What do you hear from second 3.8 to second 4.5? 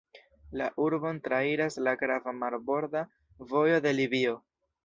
de Libio.